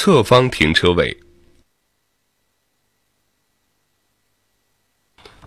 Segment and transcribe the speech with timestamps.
[0.00, 1.18] 侧方停车位。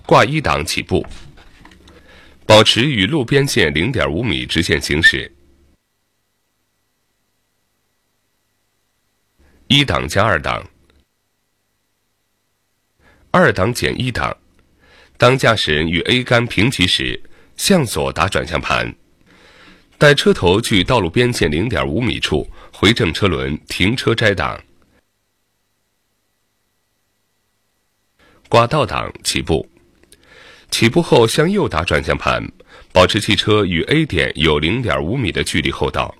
[0.05, 1.05] 挂一档起步，
[2.45, 5.33] 保持与路边线零点五米直线行驶。
[9.67, 10.69] 一档加二档，
[13.31, 14.37] 二档减一档。
[15.17, 17.23] 当驾驶人与 A 杆平齐时，
[17.55, 18.93] 向左打转向盘。
[20.01, 24.59] 待车头距道路边线零点五米处，回正车轮，停车摘档。
[28.49, 29.69] 挂倒档起步，
[30.71, 32.43] 起步后向右打转向盘，
[32.91, 36.15] 保持汽车与 A 点有零点五米的距离后倒。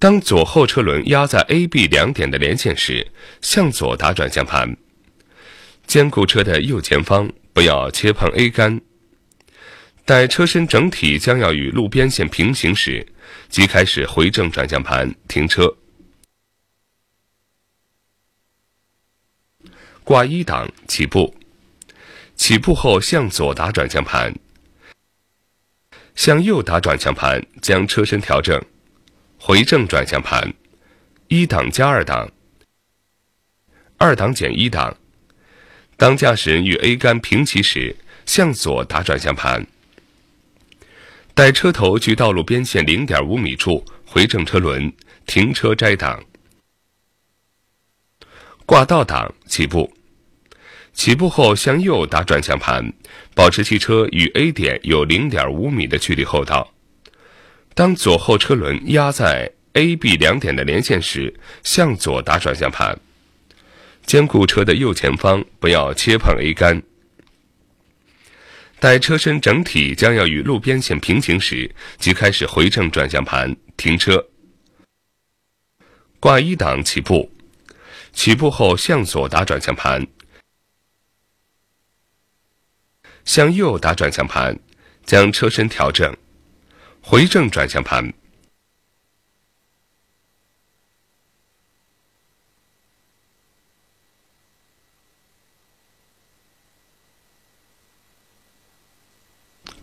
[0.00, 3.06] 当左后车轮压在 A、B 两点的连线时，
[3.40, 4.76] 向左打转向盘，
[5.86, 8.80] 兼顾车的右前方，不要切碰 A 杆。
[10.08, 13.06] 待车身整体将要与路边线平行时，
[13.50, 15.76] 即开始回正转向盘停车。
[20.02, 21.36] 挂一档起步，
[22.34, 24.34] 起步后向左打转向盘，
[26.14, 28.58] 向右打转向盘，将车身调整，
[29.38, 30.54] 回正转向盘，
[31.26, 32.32] 一档加二档，
[33.98, 34.96] 二档减一档。
[35.98, 37.94] 当驾驶人与 A 杆平齐时，
[38.24, 39.66] 向左打转向盘。
[41.38, 44.92] 待车头距道路边线零点五米处，回正车轮，
[45.24, 46.20] 停车摘档。
[48.66, 49.94] 挂倒档起步，
[50.92, 52.92] 起步后向右打转向盘，
[53.36, 56.74] 保持汽车与 A 点有零点五米的距离后倒。
[57.72, 62.98] 当左后车轮压在 A、B 两点的连线时，向左打转向盘，
[64.04, 66.82] 兼顾车的右前方，不要切碰 A 杆。
[68.80, 74.28] 待车身整体将要与路边线平行时，即开始回正转向盘停车。
[76.20, 77.32] 挂一档起步，
[78.12, 80.06] 起步后向左打转向盘，
[83.24, 84.56] 向右打转向盘，
[85.04, 86.16] 将车身调整，
[87.00, 88.12] 回正转向盘。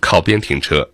[0.05, 0.87] 靠边停车。